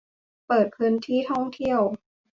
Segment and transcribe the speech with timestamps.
[0.47, 1.79] เปิดพื้นที่ท่องเที่ยว